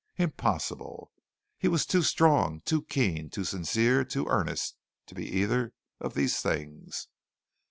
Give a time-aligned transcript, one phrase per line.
[0.23, 1.11] _Impossible!
[1.59, 6.39] He was too strong, too keen, too sincere, too earnest, to be either of these
[6.41, 7.07] things.